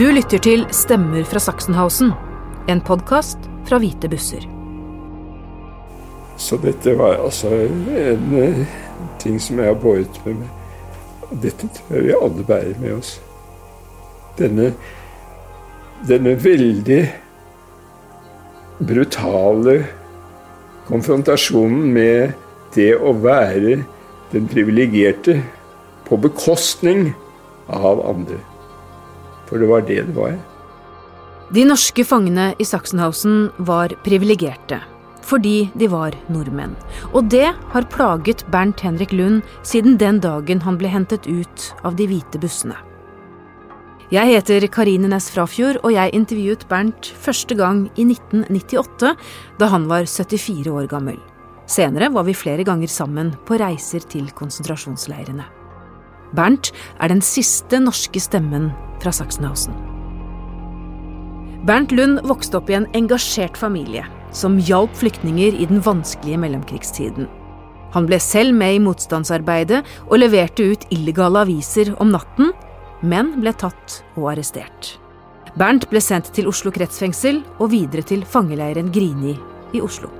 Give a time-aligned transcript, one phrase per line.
[0.00, 2.14] Du lytter til Stemmer fra Sachsenhausen,
[2.72, 4.46] en podkast fra Hvite busser.
[6.40, 8.62] Så dette var altså en eh,
[9.20, 10.54] ting som jeg har båret med meg.
[11.42, 13.10] Dette tror jeg vi alle bærer med oss.
[14.38, 14.70] Denne,
[16.08, 17.00] denne veldig
[18.80, 19.74] brutale
[20.88, 22.32] konfrontasjonen med
[22.78, 23.82] det å være
[24.32, 25.42] den privilegerte
[26.08, 27.10] på bekostning
[27.68, 28.40] av andre.
[29.50, 30.38] For det var det det var.
[31.50, 34.80] De norske fangene i Sachsenhausen var privilegerte
[35.30, 36.72] fordi de var nordmenn.
[37.14, 41.94] Og det har plaget Bernt Henrik Lund siden den dagen han ble hentet ut av
[41.98, 42.74] de hvite bussene.
[44.10, 49.12] Jeg heter Karine Næss Frafjord, og jeg intervjuet Bernt første gang i 1998,
[49.60, 51.20] da han var 74 år gammel.
[51.70, 55.59] Senere var vi flere ganger sammen på reiser til konsentrasjonsleirene.
[56.36, 58.70] Bernt er den siste norske stemmen
[59.02, 59.74] fra Sachsenhausen.
[61.66, 67.28] Bernt Lund vokste opp i en engasjert familie som hjalp flyktninger i den vanskelige mellomkrigstiden.
[67.90, 72.52] Han ble selv med i motstandsarbeidet og leverte ut illegale aviser om natten,
[73.02, 74.94] men ble tatt og arrestert.
[75.58, 79.34] Bernt ble sendt til Oslo kretsfengsel og videre til fangeleiren Grini
[79.74, 80.12] i Oslo.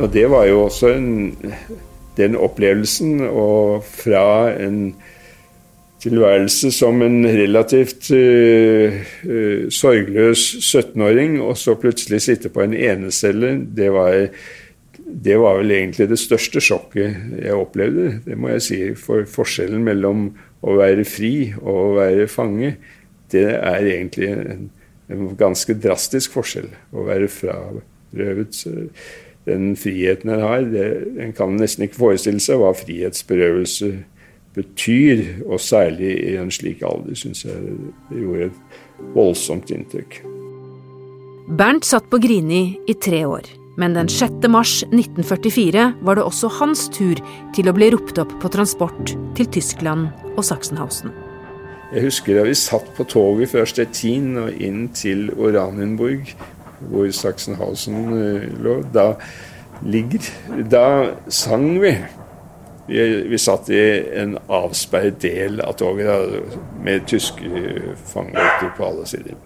[0.00, 1.08] Og det var jo også en,
[2.18, 4.94] den opplevelsen, og fra en
[6.00, 13.52] tilværelse som en relativt uh, uh, sorgløs 17-åring, og så plutselig sitte på en enecelle,
[13.76, 14.16] det var,
[14.96, 18.20] det var vel egentlig det største sjokket jeg opplevde.
[18.24, 18.80] Det må jeg si.
[18.98, 22.74] For forskjellen mellom å være fri og å være fange,
[23.30, 24.68] det er egentlig en,
[25.12, 26.70] en ganske drastisk forskjell.
[26.96, 28.64] Å være frarøvet
[29.48, 30.64] den friheten en har.
[30.68, 30.86] Det,
[31.22, 34.00] en kan nesten ikke forestille seg hva frihetsberøvelse er
[34.54, 37.54] betyr, og særlig i en slik alder, syns jeg
[38.10, 40.20] det gjorde et voldsomt inntrykk.
[41.58, 43.46] Bernt satt på Grini i tre år,
[43.80, 44.46] men den 6.
[44.50, 47.18] mars 1944 var det også hans tur
[47.56, 51.14] til å bli ropt opp på transport til Tyskland og Sachsenhausen.
[51.90, 56.28] Jeg husker da vi satt på toget fra Stettin og inn til Oranienburg,
[56.88, 58.80] hvor Sachsenhausen eh, lå.
[58.94, 59.12] Da,
[59.82, 60.30] ligger,
[60.70, 60.86] da
[61.28, 61.94] sang vi
[62.90, 63.80] vi, vi, satt i
[64.18, 66.40] en avsperret del av toget
[66.82, 67.46] med tyske
[68.10, 69.36] fangevoktere på alle sider.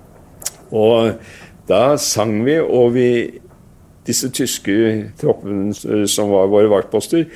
[0.73, 1.11] Og
[1.69, 3.09] da sang vi, og vi,
[4.09, 4.77] disse tyske
[5.21, 7.27] troppene som var våre vaktposter,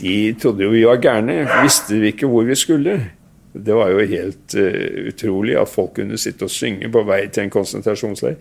[0.00, 1.44] de trodde jo vi var gærne.
[1.62, 2.98] Visste vi ikke hvor vi skulle.
[3.54, 7.46] Det var jo helt uh, utrolig at folk kunne sitte og synge på vei til
[7.46, 8.34] en konsentrasjonsleir.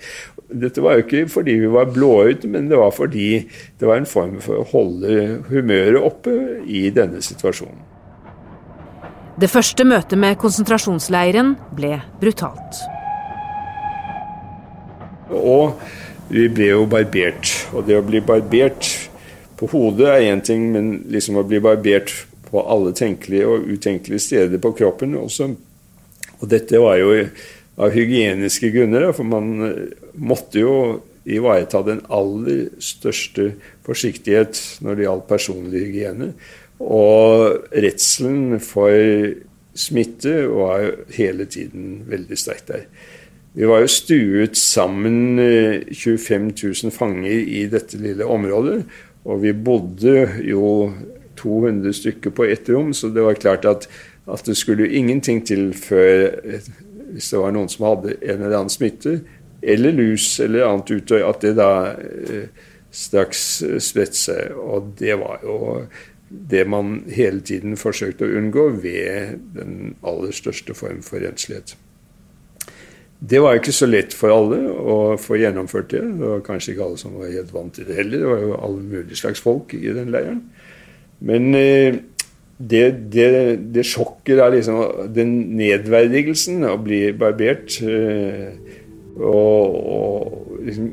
[0.50, 3.44] Dette var jo ikke fordi vi var blåøyde, men det var fordi
[3.80, 6.34] det var en form for å holde humøret oppe
[6.66, 7.90] i denne situasjonen.
[9.34, 12.82] Det første møtet med konsentrasjonsleiren ble brutalt.
[15.34, 15.80] Og
[16.30, 17.50] vi ble jo barbert.
[17.74, 18.90] Og det å bli barbert
[19.58, 22.14] på hodet er én ting, men liksom å bli barbert
[22.54, 25.50] på alle tenkelige og utenkelige steder på kroppen også.
[26.40, 27.16] Og dette var jo
[27.82, 29.80] av hygieniske grunner, for man eh,
[30.14, 30.76] måtte jo
[31.24, 33.54] ivareta den aller største
[33.88, 36.30] forsiktighet når det gjaldt personlig hygiene.
[36.84, 38.94] Og redselen for
[39.74, 42.86] smitte var hele tiden veldig sterkt der.
[43.54, 46.54] Vi var jo stuet sammen 25 eh,
[46.84, 48.80] 000 fanger i dette lille området.
[49.24, 50.92] Og vi bodde jo
[51.44, 53.88] 200 stykker på ett rom, så det var klart at,
[54.26, 56.32] at det skulle ingenting til før
[57.14, 59.20] Hvis det var noen som hadde en eller annen smitte,
[59.62, 62.48] eller lus eller annet utøy, at det da eh,
[62.90, 63.44] straks
[63.86, 64.58] spredte seg.
[64.58, 65.58] Og det var jo
[66.34, 71.76] det man hele tiden forsøkte å unngå ved den aller største form for renslighet.
[73.24, 76.02] Det var ikke så lett for alle å få gjennomført det.
[76.18, 78.20] Det var kanskje ikke alle som var helt vant til det heller.
[78.20, 80.42] Det var jo alle mulige slags folk i den leiren.
[81.24, 82.00] Men eh,
[82.58, 82.84] det,
[83.14, 83.28] det,
[83.76, 88.54] det sjokket er liksom den nedverdigelsen å bli barbert eh,
[89.14, 90.88] og, og liksom,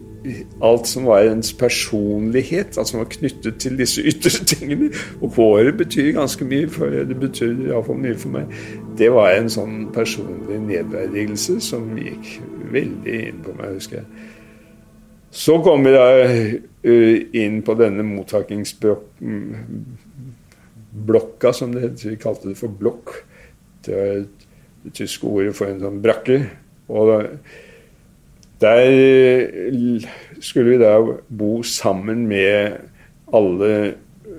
[0.63, 4.91] alt som var ens personlighet, altså var knyttet til disse ytre tingene.
[5.21, 8.53] Og håret betyr ganske mye, for det betyr iallfall mye for meg.
[8.99, 12.37] Det var en sånn personlig nedverdigelse som gikk
[12.75, 14.29] veldig inn på meg, husker jeg.
[15.31, 16.07] Så kom vi da
[17.39, 19.37] inn på denne mottakingsblokken
[21.07, 22.13] blokka, som det heter.
[22.15, 23.15] Vi kalte det for blokk.
[23.87, 24.23] Det var
[24.85, 26.39] det tyske ordet for en sånn brakke.
[26.91, 27.11] Og
[28.61, 28.87] der
[30.45, 30.95] skulle vi da
[31.29, 32.81] bo sammen med
[33.33, 33.75] alle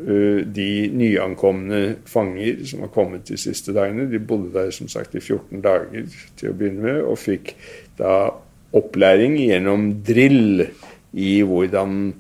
[0.02, 4.10] de nyankomne fanger som har kommet de siste dagene.
[4.10, 6.08] De bodde der som sagt i 14 dager
[6.40, 7.54] til å begynne med, og fikk
[8.00, 8.32] da
[8.78, 10.66] opplæring gjennom drill
[11.12, 12.14] i hvordan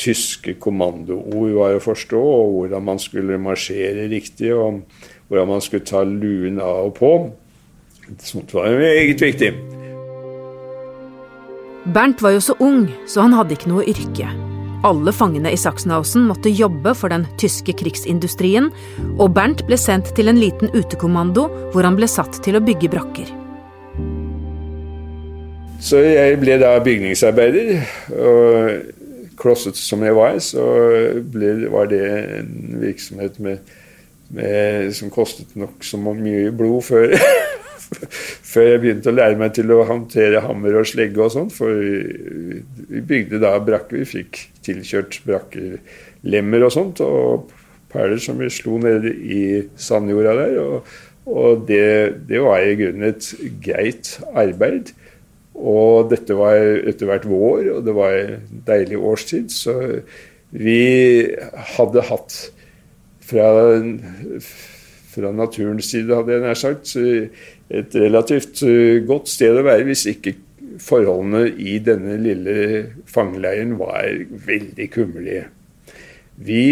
[0.00, 4.82] tyske kommandoord var å forstå, og hvordan man skulle marsjere riktig, og
[5.28, 7.12] hvordan man skulle ta luen av og på.
[8.20, 9.52] Sånt var meget viktig.
[11.94, 14.28] Bernt var jo så ung, så han hadde ikke noe yrke.
[14.84, 18.68] Alle fangene i Sachsenhausen måtte jobbe for den tyske krigsindustrien,
[19.16, 22.90] og Bernt ble sendt til en liten utekommando hvor han ble satt til å bygge
[22.92, 23.32] brakker.
[25.84, 27.72] Så jeg ble da bygningsarbeider.
[28.16, 29.03] og
[29.38, 30.64] klosset som jeg var, så
[31.32, 32.04] ble, var det
[32.40, 33.74] en virksomhet med,
[34.34, 37.14] med, som kostet nokså mye blod før,
[38.52, 41.54] før jeg begynte å lære meg til å håndtere hammer og slegge og sånt.
[41.56, 44.02] For vi bygde da brakker.
[44.02, 47.04] Vi fikk tilkjørt brakkelemmer og sånt.
[47.04, 47.50] Og
[47.94, 49.42] perler som vi slo nede i
[49.78, 50.58] sandjorda der.
[50.62, 50.94] Og,
[51.30, 53.30] og det, det var i grunnen et
[53.64, 54.94] greit arbeid.
[55.54, 56.58] Og dette var
[56.90, 59.52] etter hvert vår, og det var en deilig årstid.
[59.54, 59.74] Så
[60.50, 60.80] vi
[61.76, 62.38] hadde hatt
[63.24, 63.48] fra,
[65.14, 66.96] fra naturens side, hadde jeg nær sagt,
[67.74, 68.64] et relativt
[69.08, 70.34] godt sted å være hvis ikke
[70.82, 72.56] forholdene i denne lille
[73.10, 74.08] fangeleiren var
[74.46, 75.44] veldig kummerlige.
[76.34, 76.64] Vi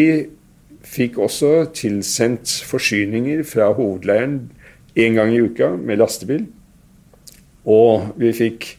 [0.83, 4.51] fikk også tilsendt forsyninger fra hovedleiren
[4.99, 6.49] én gang i uka med lastebil.
[7.69, 8.73] Og vi fikk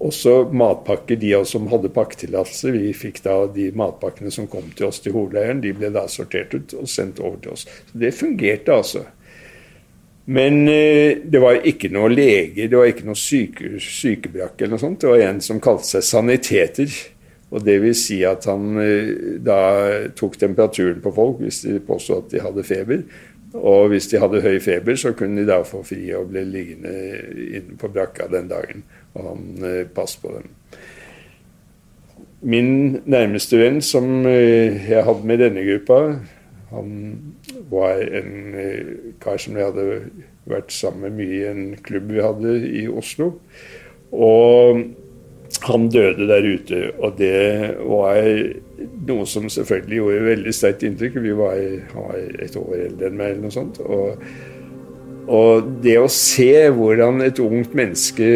[0.00, 2.72] også matpakker, de av oss som hadde pakketillatelse.
[2.72, 6.54] Vi fikk da de matpakkene som kom til oss til hovedleiren, de ble da sortert
[6.56, 7.66] ut og sendt over til oss.
[7.90, 9.04] Så det fungerte altså.
[10.30, 14.84] Men eh, det var ikke noe leger, det var ikke noe syke, sykebrakke eller noe
[14.84, 15.00] sånt.
[15.02, 17.00] Det var en som kalte seg saniteter.
[17.50, 19.60] Og det vil si at han eh, da
[20.16, 23.02] tok temperaturen på folk hvis de påstod at de hadde feber.
[23.54, 26.92] Og hvis de hadde høy feber, så kunne de da få fri og bli liggende
[27.58, 28.84] inne på brakka den dagen.
[29.14, 30.46] Og han eh, passet på dem.
[32.40, 35.98] Min nærmeste venn som eh, jeg hadde med denne gruppa,
[36.70, 36.94] han
[37.72, 39.88] var en eh, kar som jeg hadde
[40.50, 43.32] vært sammen med mye i en klubb vi hadde i Oslo.
[44.14, 44.84] Og
[45.62, 48.16] han døde der ute, og det var
[49.08, 51.18] noe som selvfølgelig gjorde veldig sterkt inntrykk.
[51.20, 51.58] Vi var,
[51.92, 53.80] var et år eldre enn meg, eller noe sånt.
[53.84, 54.22] Og,
[55.28, 58.30] og, det å se hvordan et ungt menneske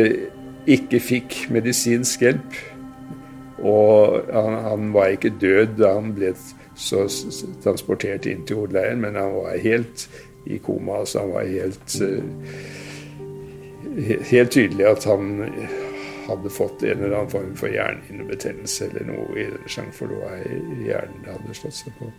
[0.65, 2.55] ikke fikk medisinsk hjelp
[3.61, 6.31] Og han, han var ikke død da han ble
[6.77, 7.05] så
[7.65, 10.09] transportert inn til hovedleiren, men han var helt
[10.51, 11.05] i koma.
[11.09, 12.25] Så han var helt, eh,
[14.29, 15.49] helt tydelig at han
[16.29, 20.21] hadde fått en eller annen form for hjernehinnebetennelse eller noe i den sjangeren, for det
[20.21, 20.45] var
[20.89, 22.11] hjernen det hadde slått seg på.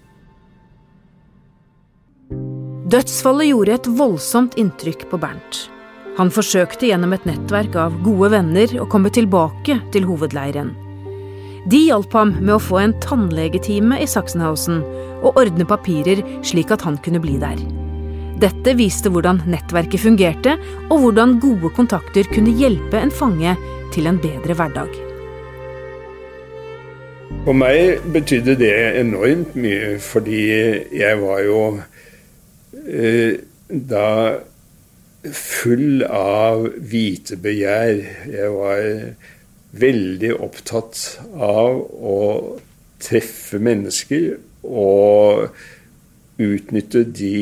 [2.96, 5.66] Dødsfallet gjorde et voldsomt inntrykk på Bernt.
[6.16, 10.72] Han forsøkte gjennom et nettverk av gode venner å komme tilbake til hovedleiren.
[11.66, 14.84] De hjalp ham med å få en tannlegetime i Sachsenhausen
[15.26, 17.58] og ordne papirer slik at han kunne bli der.
[18.40, 20.58] Dette viste hvordan nettverket fungerte,
[20.92, 23.56] og hvordan gode kontakter kunne hjelpe en fange
[23.96, 24.96] til en bedre hverdag.
[27.46, 30.42] For meg betydde det enormt mye, fordi
[31.00, 31.60] jeg var jo
[32.90, 33.38] eh,
[33.70, 34.08] da
[35.32, 38.02] full av vitebegjær.
[38.34, 38.84] Jeg var
[39.86, 41.02] veldig opptatt
[41.34, 42.20] av å
[43.06, 44.36] treffe mennesker
[44.66, 45.48] og
[46.42, 47.38] utnytte de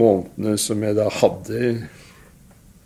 [0.00, 1.60] månedene som jeg da hadde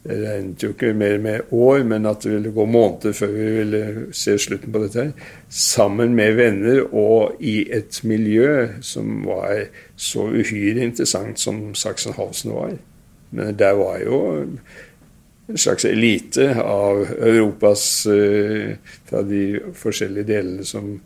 [0.08, 3.48] Det regnet jo ikke mer med år, men at det ville gå måneder før vi
[3.58, 3.80] ville
[4.16, 5.02] se slutten på dette.
[5.02, 12.54] her, Sammen med venner og i et miljø som var så uhyre interessant som Sachsenhausen
[12.54, 12.78] var.
[13.30, 14.20] Men der var jo
[15.48, 21.00] en slags elite av Europas eh, Fra de forskjellige delene som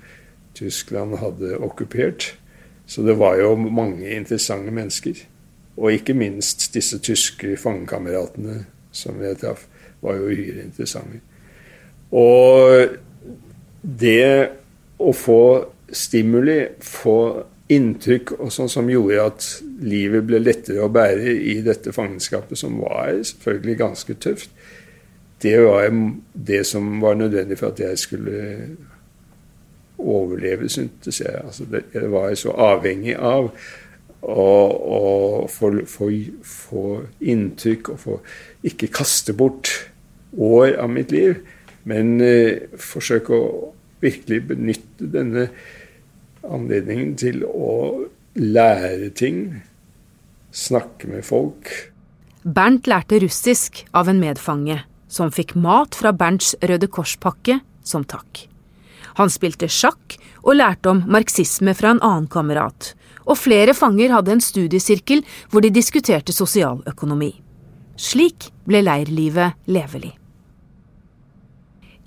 [0.55, 2.35] Tyskland hadde okkupert.
[2.87, 5.25] Så det var jo mange interessante mennesker.
[5.77, 9.67] Og ikke minst disse tyske fangekameratene som jeg traff,
[10.03, 11.23] var jo uhyre interessante.
[12.13, 12.99] Og
[13.83, 14.51] det
[15.03, 15.43] å få
[15.93, 17.17] stimuli, få
[17.73, 19.49] inntrykk og sånn som gjorde at
[19.83, 24.53] livet ble lettere å bære i dette fangenskapet, som var selvfølgelig ganske tøft,
[25.43, 25.89] det var
[26.33, 28.43] det som var nødvendig for at jeg skulle
[29.99, 31.35] overleve, syntes jeg.
[31.45, 33.51] Altså det, jeg var så avhengig av
[34.23, 36.85] og, og få,
[37.21, 38.19] inntrykk og få
[38.67, 39.71] ikke kaste bort
[40.39, 41.41] år av mitt liv,
[41.89, 45.49] men eh, forsøke å virkelig benytte denne
[46.43, 48.07] anledningen til å
[48.39, 49.43] lære ting,
[50.53, 51.71] snakke med folk.
[52.43, 54.81] Bernt lærte russisk av en medfange,
[55.13, 58.47] som fikk mat fra Bernts Røde Kors-pakke som takk.
[59.21, 62.95] Han spilte sjakk og lærte om marxisme fra en annen kamerat,
[63.27, 67.33] og flere fanger hadde en studiesirkel hvor de diskuterte sosialøkonomi.
[67.97, 70.15] Slik ble leirlivet levelig.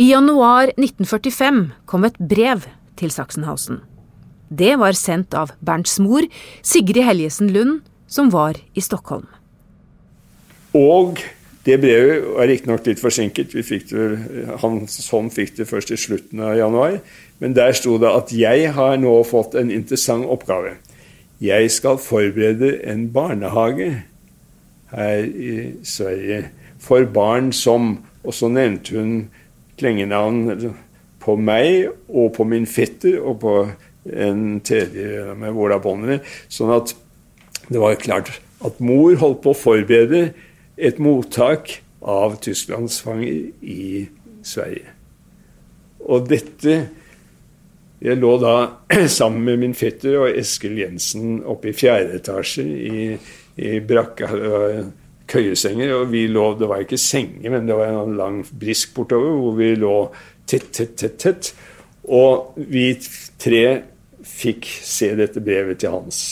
[0.02, 2.66] I januar 1945 kom et brev
[3.00, 3.80] til Sachsenhausen.
[4.50, 6.26] Det var sendt av Bernts mor,
[6.62, 9.28] Sigrid Helgesen Lund, som var i Stockholm.
[10.76, 11.22] Og
[11.66, 13.56] det brevet var riktignok litt forsinket.
[13.56, 14.02] Det,
[14.62, 17.00] Hans hånd fikk det først i slutten av januar.
[17.42, 20.76] Men der sto det at jeg har nå fått en interessant oppgave.
[21.42, 24.04] Jeg skal forberede en barnehage
[24.92, 26.50] her i Sverige
[26.80, 29.28] for barn som Og så nevnte hun
[29.78, 30.72] klengenavn
[31.22, 33.54] på meg og på min fetter og på
[34.06, 36.22] en tredje med Ola Bonner.
[36.50, 36.96] Sånn at
[37.70, 38.32] det var klart
[38.66, 40.28] at mor holdt på å forberede
[40.78, 44.06] et mottak av tysklandsfanger i
[44.46, 44.90] Sverige.
[46.06, 46.86] Og dette
[48.06, 48.56] Jeg lå da
[49.20, 53.08] sammen med min fetter og Eskil Jensen oppe i fjerde etasje i,
[53.58, 54.30] i brakka
[55.32, 55.96] køyesenger.
[55.98, 59.58] Og vi lå Det var ikke senger, men det var en lang brisk bortover hvor
[59.58, 59.96] vi lå
[60.46, 61.52] tett, tett, tett, tett.
[62.06, 62.92] Og vi
[63.42, 63.66] tre
[64.26, 66.24] fikk se dette brevet til Hans.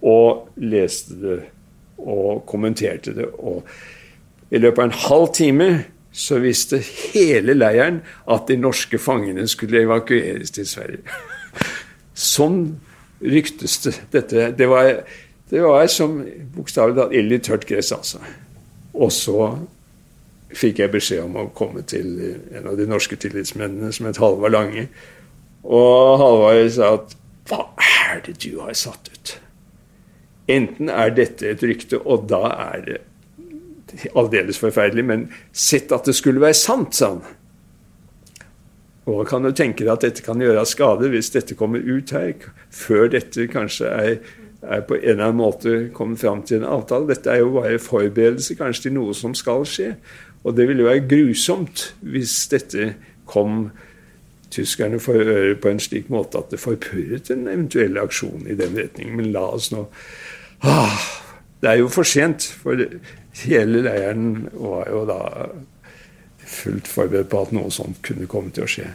[0.00, 1.40] Og leste det
[2.00, 3.28] og kommenterte det.
[3.36, 3.66] Og
[4.50, 5.66] i løpet av en halv time
[6.12, 8.00] så visste hele leiren
[8.30, 11.18] at de norske fangene skulle evakueres til Sverige.
[12.14, 12.62] Sånn
[13.20, 13.96] ryktes det.
[14.14, 14.90] Dette, det var
[15.50, 16.20] det var som
[16.54, 18.20] bokstavelig talt ild i tørt gress, altså.
[18.94, 19.48] Og så
[20.54, 22.12] fikk jeg beskjed om å komme til
[22.54, 24.86] en av de norske tillitsmennene som het Halvard Lange.
[25.66, 27.16] Og Halvard sa at
[27.50, 29.34] hva er det du har satt ut?
[30.50, 32.98] Enten er dette et rykte, og da er det
[34.14, 37.22] aldeles forferdelig, men sett at det skulle være sant, sa han.
[39.10, 42.36] Og kan du tenke deg at dette kan gjøre skade hvis dette kommer ut her,
[42.70, 44.14] før dette kanskje er
[44.62, 47.08] er på en eller annen måte kommet fram til en avtale.
[47.08, 49.94] Dette er jo bare forberedelse kanskje til noe som skal skje.
[50.44, 52.94] Og det ville jo være grusomt hvis dette
[53.28, 53.70] kom
[54.50, 58.76] tyskerne for øre på en slik måte at det forpurret en eventuell aksjon i den
[58.76, 59.14] retning.
[59.16, 59.86] Men la oss nå
[60.66, 61.00] ah,
[61.60, 62.76] Det er jo for sent, for
[63.44, 65.20] hele leiren var jo da
[66.50, 68.88] fullt forberedt på at noe sånt kunne komme til å skje.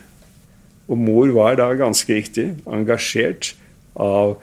[0.92, 3.54] Og mor var da ganske riktig engasjert
[3.96, 4.36] av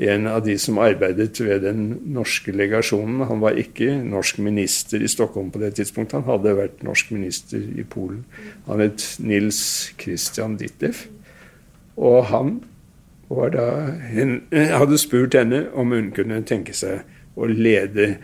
[0.00, 1.82] en av de som arbeidet ved den
[2.14, 3.26] norske legasjonen.
[3.28, 7.60] Han var ikke norsk minister i Stockholm på det tidspunktet, han hadde vært norsk minister
[7.60, 8.24] i Polen.
[8.66, 9.60] Han het Nils
[10.00, 11.04] Christian Ditlev.
[12.00, 12.60] Og han
[13.30, 13.66] da,
[14.72, 17.04] hadde spurt henne om hun kunne tenke seg
[17.38, 18.16] å lede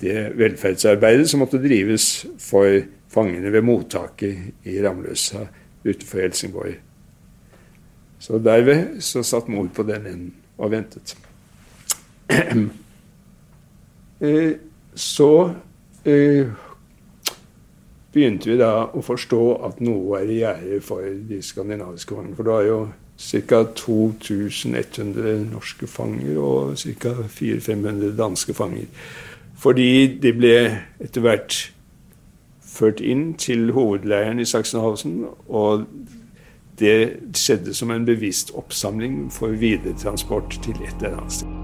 [0.00, 5.46] det velferdsarbeidet som måtte drives for fangene ved mottaket i Ramløsa
[5.86, 6.74] utenfor Helsingborg.
[8.18, 11.16] Så derved så satt mor på den enden og ventet.
[14.16, 14.52] Eh,
[14.94, 15.50] så
[16.08, 16.46] eh,
[18.14, 22.32] begynte vi da å forstå at noe er i gjære for de skandinaviske fangene.
[22.38, 22.78] For det var jo
[23.20, 23.60] ca.
[23.76, 27.12] 2100 norske fanger og ca.
[27.28, 28.88] 400-500 danske fanger.
[29.56, 30.56] Fordi de ble
[31.00, 31.56] etter hvert
[32.76, 35.22] ført inn til hovedleiren i Sachsenhausen.
[35.48, 35.86] Og
[36.80, 36.96] det
[37.36, 41.62] skjedde som en bevisst oppsamling for videretransport til et eller annet sted.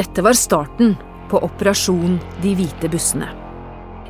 [0.00, 0.94] Dette var starten
[1.30, 3.28] på Operasjon De hvite bussene.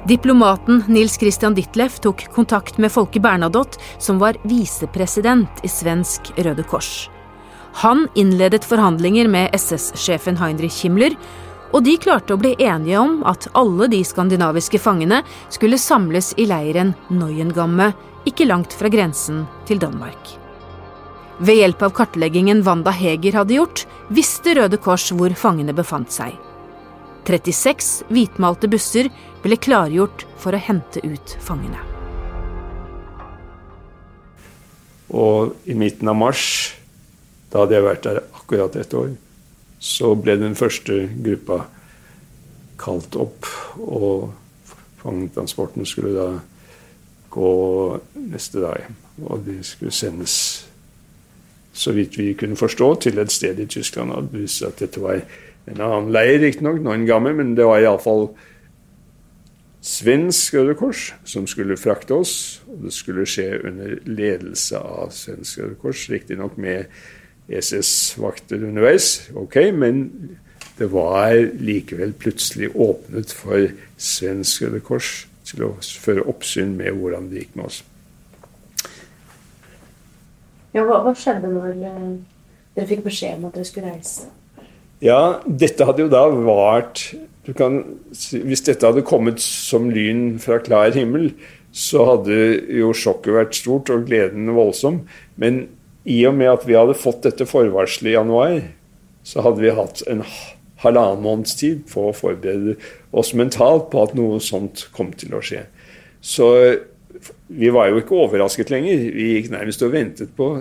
[0.08, 6.64] Diplomaten Nils Christian Ditleff tok kontakt med Folke Bernadotte, som var visepresident i Svensk Røde
[6.64, 7.10] Kors.
[7.82, 11.16] Han innledet forhandlinger med SS-sjefen Heinrich Himmler,
[11.70, 16.48] og de klarte å bli enige om at alle de skandinaviske fangene skulle samles i
[16.50, 17.92] leiren Neuengamme
[18.28, 20.36] ikke langt fra grensen til Danmark.
[21.40, 26.34] Ved hjelp av kartleggingen Wanda Heger hadde gjort, visste Røde Kors hvor fangene befant seg.
[27.30, 29.08] 36 hvitmalte busser
[29.44, 31.78] ble klargjort for å hente ut fangene.
[35.10, 36.44] Og i midten av mars,
[37.50, 39.14] da hadde jeg vært der akkurat et år,
[39.80, 41.62] så ble den første gruppa
[42.80, 43.48] kalt opp,
[43.80, 44.30] og
[45.00, 46.28] fangetransporten skulle da
[47.32, 47.52] gå
[48.28, 48.90] neste dag.
[49.24, 50.34] Og de skulle sendes,
[51.72, 54.12] så vidt vi kunne forstå, til et sted i Tyskland.
[54.12, 55.22] Og det at dette var
[55.70, 58.30] en annen leir, riktignok, noen gammel, men det var iallfall
[59.80, 62.34] svensk Røde Kors som skulle frakte oss.
[62.68, 66.90] Og det skulle skje under ledelse av svensk Røde Kors, riktignok med
[67.50, 69.30] SS-vakter underveis.
[69.34, 70.04] Ok, men
[70.78, 73.68] det var likevel plutselig åpnet for
[74.00, 75.10] svensk Røde Kors
[75.50, 77.80] til å føre oppsyn med hvordan det gikk med oss.
[80.70, 82.04] Ja, hva, hva skjedde når eh,
[82.76, 84.28] dere fikk beskjed om at dere skulle reise?
[85.02, 87.08] Ja, dette hadde jo da vart
[87.56, 87.80] kan,
[88.12, 91.32] Hvis dette hadde kommet som lyn fra klar himmel,
[91.74, 92.36] så hadde
[92.76, 95.00] jo sjokket vært stort og gleden voldsom.
[95.40, 95.64] Men
[96.04, 98.60] i og med at vi hadde fått dette forvarselet i januar,
[99.26, 100.22] så hadde vi hatt en
[100.80, 102.78] halvannen måneds tid på å forberede
[103.12, 105.66] oss mentalt på at noe sånt kom til å skje.
[106.24, 106.48] Så
[107.48, 109.02] vi var jo ikke overrasket lenger.
[109.12, 110.52] Vi gikk nærmest og ventet på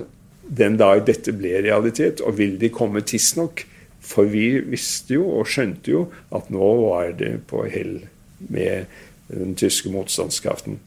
[0.50, 3.65] den dag dette ble realitet, og vil de komme tidsnok?
[4.00, 6.05] For vi visste jo og skjønte jo
[6.36, 8.00] at nå var det på hell
[8.48, 8.88] med
[9.29, 10.79] den tyske motstandskraften.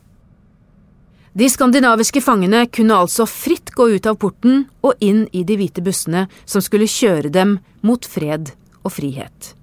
[1.32, 5.80] De skandinaviske fangene kunne altså fritt gå ut av porten og inn i de hvite
[5.84, 8.50] bussene som skulle kjøre dem mot fred
[8.82, 9.54] og frihet.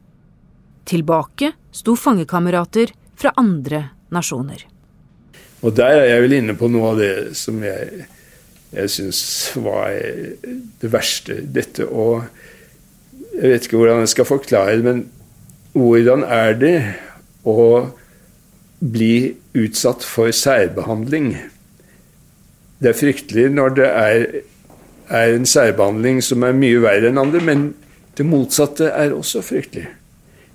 [0.90, 4.64] Tilbake sto fangekamerater fra andre nasjoner.
[5.62, 8.08] Og der er jeg vel inne på noe av det som jeg,
[8.74, 9.22] jeg syns
[9.62, 11.42] var det verste.
[11.46, 12.24] Dette å
[13.40, 15.04] Jeg vet ikke hvordan jeg skal forklare det, men
[15.78, 16.74] hvordan er det
[17.48, 17.86] å
[18.82, 21.30] bli utsatt for særbehandling?
[22.80, 24.26] Det er fryktelig når det er,
[25.10, 27.66] er en særbehandling som er mye verre enn andre, men
[28.18, 29.90] det motsatte er også fryktelig.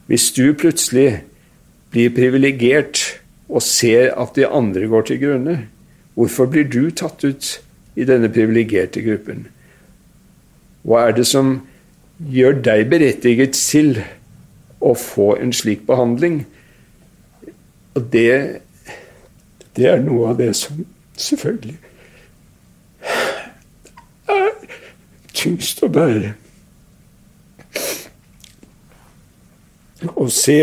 [0.09, 1.23] Hvis du plutselig
[1.93, 3.03] blir privilegert
[3.49, 5.59] og ser at de andre går til grunne,
[6.15, 7.53] hvorfor blir du tatt ut
[7.97, 9.47] i denne privilegerte gruppen?
[10.85, 11.59] Hva er det som
[12.33, 13.99] gjør deg berettiget til
[14.81, 16.45] å få en slik behandling?
[17.95, 18.61] Og det,
[19.77, 21.91] det er noe av det som selvfølgelig er
[25.45, 26.33] tyngst å bære.
[30.13, 30.59] å se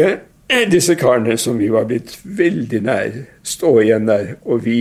[0.72, 4.36] disse karene som vi var blitt veldig nær, stå igjen der.
[4.46, 4.78] Og vi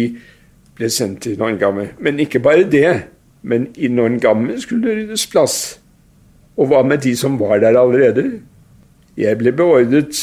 [0.77, 1.91] ble sendt til Norngamme.
[1.99, 3.03] Men ikke bare det.
[3.43, 5.59] Men i Norngamme skulle det ryddes plass.
[6.61, 8.41] Og hva med de som var der allerede?
[9.17, 10.19] Jeg ble beordret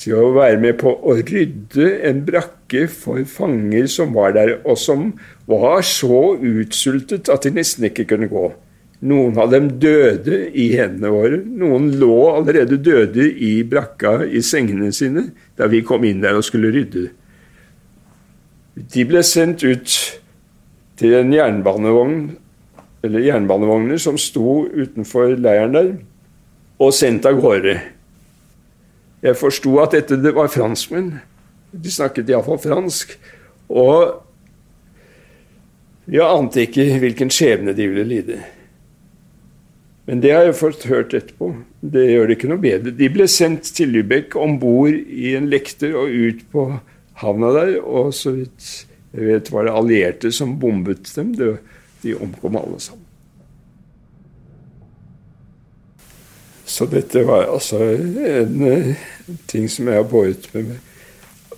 [0.00, 4.78] til å være med på å rydde en brakke for fanger som var der, og
[4.80, 5.10] som
[5.50, 8.48] var så utsultet at de nesten ikke kunne gå.
[9.00, 11.38] Noen av dem døde i hendene våre.
[11.40, 16.44] Noen lå allerede døde i brakka i sengene sine da vi kom inn der og
[16.44, 17.06] skulle rydde.
[18.76, 19.94] De ble sendt ut
[21.00, 22.18] til en jernbanevogn,
[23.04, 25.90] eller jernbanevogner som sto utenfor leiren der,
[26.80, 27.78] og sendt av gårde.
[29.20, 31.18] Jeg forsto at dette det var franskmenn.
[31.70, 33.12] De snakket iallfall fransk.
[33.70, 34.22] Og
[36.10, 38.40] jeg ante ikke hvilken skjebne de ville lide.
[40.08, 41.52] Men det har jeg fått hørt etterpå.
[41.80, 42.94] Det gjør det ikke noe bedre.
[42.96, 46.64] De ble sendt til Lübeck om bord i en lekter og ut på
[47.20, 47.76] havna der.
[47.84, 48.70] Og så vidt
[49.14, 51.36] jeg vet, var det allierte som bombet dem.
[52.02, 52.99] De omkom alle sammen.
[56.70, 60.86] Så dette var altså en, en ting som jeg har båret med meg.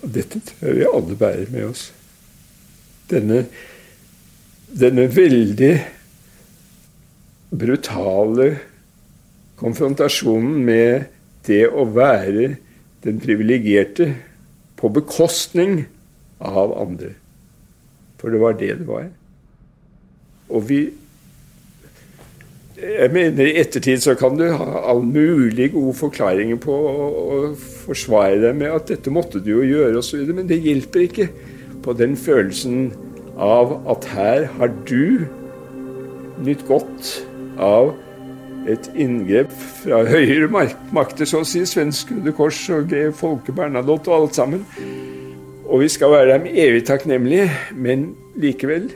[0.01, 1.83] Og dette tror vi alle bærer med oss.
[3.11, 3.43] Denne,
[4.73, 5.73] denne veldig
[7.53, 8.47] brutale
[9.61, 11.05] konfrontasjonen med
[11.47, 12.55] det å være
[13.03, 14.09] den privilegerte
[14.79, 15.83] på bekostning
[16.41, 17.13] av andre.
[18.17, 19.07] For det var det det var.
[20.49, 20.81] Og vi
[22.73, 27.41] Jeg mener i ettertid så kan du ha all mulig gode forklaringer på å,
[27.83, 31.27] forsvare deg med at dette måtte du jo gjøre osv., men det hjelper ikke
[31.85, 32.87] på den følelsen
[33.37, 35.27] av at her har du
[36.43, 37.11] nytt godt
[37.61, 37.93] av
[38.69, 39.51] et inngrep
[39.83, 41.65] fra høyere makter, så å si.
[41.67, 44.63] Svensk Røde Kors og grev Folke Bernadotte og alt sammen.
[45.67, 48.89] Og vi skal være dem evig takknemlige, men likevel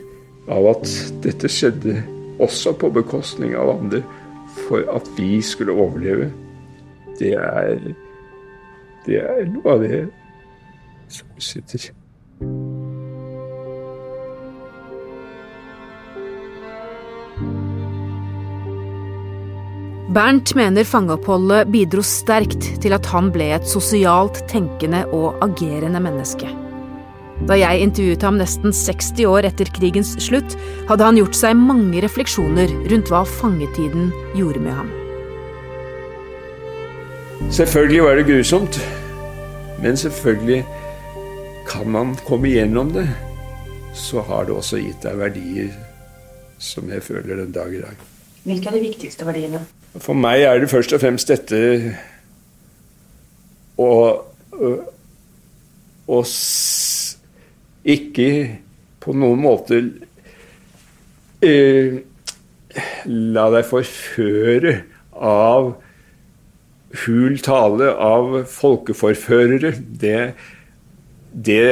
[0.48, 2.00] av at dette skjedde
[2.38, 4.02] også på bekostning av andre,
[4.68, 6.30] for at vi skulle overleve.
[7.18, 7.80] Det er,
[9.06, 10.04] det er noe av det
[11.08, 11.88] som sitter
[20.08, 26.67] Bernt mener fangeoppholdet bidro sterkt til at han ble et sosialt tenkende og agerende menneske.
[27.46, 30.56] Da jeg intervjuet ham nesten 60 år etter krigens slutt,
[30.88, 34.90] hadde han gjort seg mange refleksjoner rundt hva fangetiden gjorde med ham.
[37.54, 38.80] Selvfølgelig var det grusomt,
[39.78, 40.64] men selvfølgelig
[41.68, 43.06] kan man komme gjennom det.
[43.94, 45.70] Så har det også gitt deg verdier
[46.58, 48.06] som jeg føler den dag i dag.
[48.48, 49.62] Hvilke er de viktigste verdiene?
[50.02, 51.58] For meg er det først og fremst dette
[53.78, 53.90] å,
[56.08, 56.18] å
[57.84, 58.30] ikke
[59.02, 59.80] på noen måte
[61.44, 61.98] eh,
[63.06, 64.74] la deg forføre
[65.14, 65.74] av
[67.04, 69.72] hul tale av folkeforførere.
[70.00, 70.20] Det,
[71.32, 71.64] det,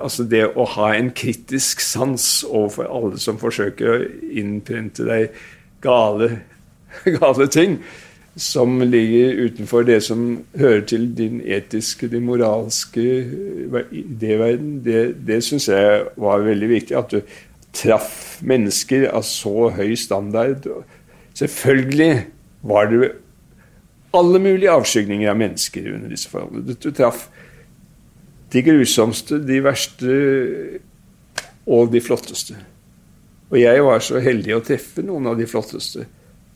[0.00, 3.98] altså det å ha en kritisk sans overfor alle som forsøker å
[4.32, 5.36] innprente deg
[5.84, 6.30] gale,
[7.20, 7.80] gale ting,
[8.36, 13.04] som ligger utenfor det som hører til din etiske, din moralske
[13.92, 16.96] idéverden, det, det syns jeg var veldig viktig.
[16.96, 17.20] At du
[17.76, 20.64] traff mennesker av så høy standard.
[21.36, 22.26] Selvfølgelig
[22.62, 23.12] var det
[24.16, 26.76] alle mulige avskygninger av mennesker under disse forholdene.
[26.76, 27.28] Du traff
[28.52, 30.16] de grusomste, de verste
[31.66, 32.56] og de flotteste.
[33.52, 36.06] Og jeg var så heldig å treffe noen av de flotteste,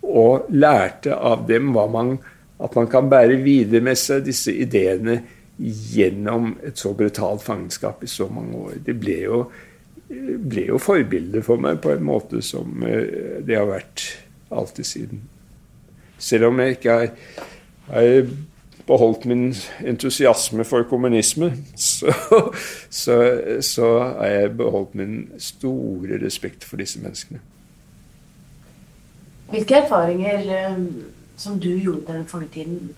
[0.06, 2.16] og lærte av dem man,
[2.62, 5.20] at man kan bære videre med seg disse ideene
[5.58, 8.76] gjennom et så brutalt fangenskap i så mange år.
[8.86, 9.46] Det ble jo
[10.06, 14.04] ble jo forbilde for meg på en måte som eh, det har vært
[14.54, 15.24] alltid siden.
[16.18, 17.08] Selv om jeg ikke har,
[17.90, 18.28] har
[18.86, 19.48] beholdt min
[19.84, 22.14] entusiasme for kommunisme, så,
[22.90, 23.18] så,
[23.60, 23.90] så
[24.20, 27.42] har jeg beholdt min store respekt for disse menneskene.
[29.50, 30.78] Hvilke erfaringer eh,
[31.36, 32.94] som du gjorde den fangetiden, tiden,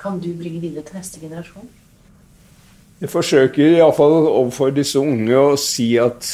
[0.00, 1.68] kan du bringe videre til neste generasjon?
[3.00, 6.26] Jeg forsøker iallfall overfor disse unge å si at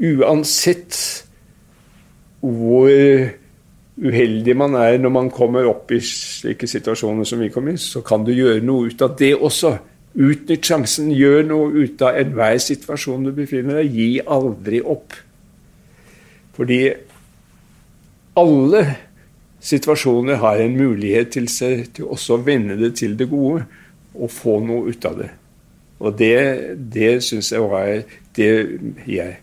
[0.00, 0.96] uansett
[2.42, 2.90] hvor
[4.02, 8.02] uheldig man er når man kommer opp i slike situasjoner som vi kom i, så
[8.04, 9.76] kan du gjøre noe ut av det også.
[10.12, 11.08] Utnytt sjansen.
[11.16, 15.16] Gjør noe ut av enhver situasjon du befinner deg Gi aldri opp.
[16.56, 16.82] Fordi
[18.38, 18.82] alle
[19.62, 23.64] situasjoner har en mulighet til seg til også å vende det til det gode
[24.12, 25.30] og få noe ut av det.
[26.02, 26.36] Og det,
[26.92, 28.02] det syns jeg var
[28.36, 28.50] det
[29.06, 29.38] jeg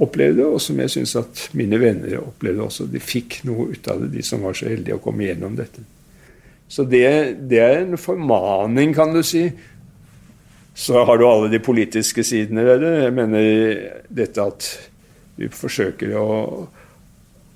[0.00, 2.86] opplevde, og som jeg syns at mine venner opplevde også.
[2.88, 5.84] De fikk noe ut av det, de som var så heldige å komme gjennom dette.
[6.68, 7.08] Så det,
[7.50, 9.48] det er en formaning, kan du si.
[10.78, 12.92] Så har du alle de politiske sidene ved det.
[13.02, 13.48] Jeg mener
[14.20, 14.68] dette at
[15.38, 16.28] vi forsøker å,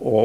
[0.02, 0.18] å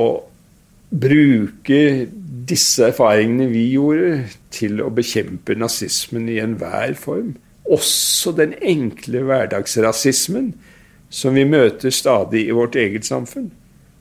[0.90, 2.08] bruke
[2.48, 4.24] disse erfaringene vi gjorde,
[4.54, 7.36] til å bekjempe nazismen i enhver form.
[7.68, 10.54] Også den enkle hverdagsrasismen
[11.10, 13.52] som vi møter stadig i vårt eget samfunn,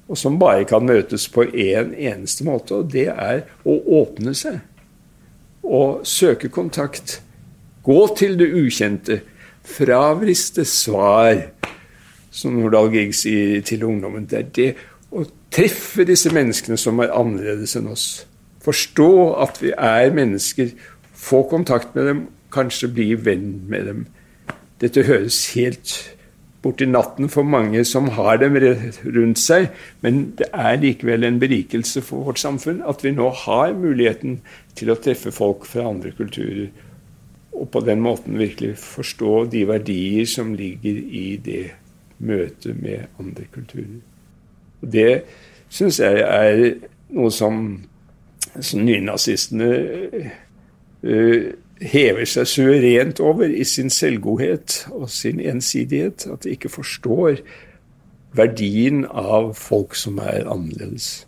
[0.07, 4.35] og som bare kan møtes på én en eneste måte, og det er å åpne
[4.38, 4.61] seg.
[5.66, 7.20] Og søke kontakt.
[7.83, 9.20] Gå til det ukjente.
[9.66, 11.49] Fravriste svar,
[12.31, 14.29] som Nordahl Grieg sier til ungdommen.
[14.31, 14.68] Det er det
[15.11, 15.25] å
[15.56, 18.26] treffe disse menneskene som er annerledes enn oss.
[18.64, 20.74] Forstå at vi er mennesker.
[21.16, 24.04] Få kontakt med dem, kanskje bli venn med dem.
[24.82, 25.94] Dette høres helt
[26.64, 29.70] borti natten for mange som har dem rundt seg.
[30.04, 34.40] Men det er likevel en berikelse for vårt samfunn at vi nå har muligheten
[34.76, 36.68] til å treffe folk fra andre kulturer.
[37.56, 41.64] Og på den måten virkelig forstå de verdier som ligger i det
[42.18, 44.02] møtet med andre kulturer.
[44.80, 45.24] Det
[45.72, 46.64] syns jeg er
[47.16, 47.62] noe som,
[48.60, 49.70] som nynazistene
[51.04, 51.46] uh,
[51.80, 56.28] hever seg suverent over i sin selvgodhet og sin ensidighet.
[56.32, 57.40] At de ikke forstår
[58.36, 61.26] verdien av folk som er annerledes.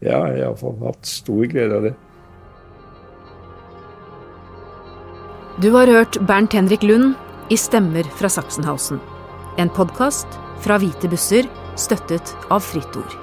[0.00, 1.96] Ja, jeg har iallfall hatt stor glede av det.
[5.60, 7.18] Du har hørt Bernt Henrik Lund
[7.52, 9.00] i Stemmer fra Sachsenhausen.
[9.60, 11.48] En podkast fra Hvite busser,
[11.80, 13.16] støttet av Fritt Ord.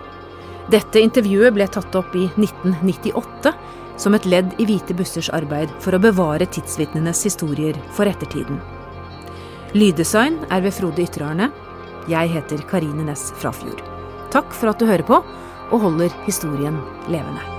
[0.72, 3.54] Dette intervjuet ble tatt opp i 1998
[3.98, 8.60] som et ledd i Hvite bussers arbeid for å bevare tidsvitnenes historier for ettertiden.
[9.78, 11.52] Lyddesign er ved Frode Ytterarne.
[12.08, 13.84] Jeg heter Karine Næss Frafjord.
[14.32, 16.80] Takk for at du hører på og holder historien
[17.12, 17.57] levende.